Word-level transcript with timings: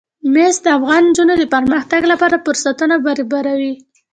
مس 0.33 0.55
د 0.65 0.67
افغان 0.77 1.03
نجونو 1.09 1.33
د 1.37 1.43
پرمختګ 1.55 2.01
لپاره 2.11 2.41
فرصتونه 2.45 2.95
برابروي. 3.05 3.73